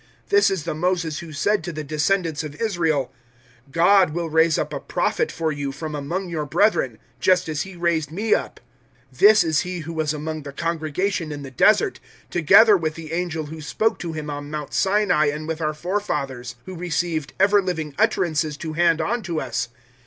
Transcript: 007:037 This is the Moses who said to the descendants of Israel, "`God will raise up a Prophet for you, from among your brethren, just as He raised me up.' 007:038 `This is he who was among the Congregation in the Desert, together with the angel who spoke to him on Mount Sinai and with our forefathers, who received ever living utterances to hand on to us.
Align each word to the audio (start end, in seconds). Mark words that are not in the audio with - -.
007:037 0.29 0.29
This 0.29 0.49
is 0.49 0.63
the 0.63 0.73
Moses 0.73 1.19
who 1.19 1.31
said 1.31 1.63
to 1.63 1.71
the 1.71 1.83
descendants 1.83 2.43
of 2.43 2.55
Israel, 2.59 3.13
"`God 3.69 4.13
will 4.13 4.31
raise 4.31 4.57
up 4.57 4.73
a 4.73 4.79
Prophet 4.79 5.31
for 5.31 5.51
you, 5.51 5.71
from 5.71 5.93
among 5.93 6.27
your 6.27 6.47
brethren, 6.47 6.97
just 7.19 7.47
as 7.47 7.61
He 7.61 7.75
raised 7.75 8.11
me 8.11 8.33
up.' 8.33 8.59
007:038 9.13 9.29
`This 9.29 9.43
is 9.43 9.59
he 9.59 9.79
who 9.81 9.93
was 9.93 10.11
among 10.11 10.41
the 10.41 10.53
Congregation 10.53 11.31
in 11.31 11.43
the 11.43 11.51
Desert, 11.51 11.99
together 12.31 12.75
with 12.75 12.95
the 12.95 13.13
angel 13.13 13.45
who 13.45 13.61
spoke 13.61 13.99
to 13.99 14.11
him 14.13 14.27
on 14.31 14.49
Mount 14.49 14.73
Sinai 14.73 15.27
and 15.27 15.47
with 15.47 15.61
our 15.61 15.75
forefathers, 15.75 16.55
who 16.65 16.75
received 16.75 17.33
ever 17.39 17.61
living 17.61 17.93
utterances 17.99 18.57
to 18.57 18.73
hand 18.73 19.01
on 19.01 19.21
to 19.21 19.39
us. 19.39 19.67